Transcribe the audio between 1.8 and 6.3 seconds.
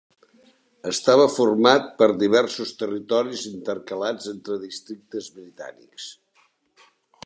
per diversos territoris intercalats entre districtes britànics.